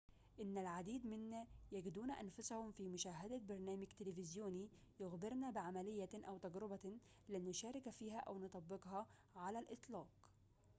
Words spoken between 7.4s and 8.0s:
نشارك